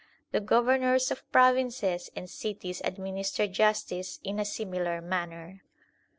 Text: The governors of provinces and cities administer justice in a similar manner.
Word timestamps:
The 0.31 0.39
governors 0.39 1.11
of 1.11 1.31
provinces 1.31 2.09
and 2.15 2.27
cities 2.27 2.81
administer 2.83 3.45
justice 3.45 4.19
in 4.23 4.39
a 4.39 4.45
similar 4.45 4.99
manner. 4.99 5.61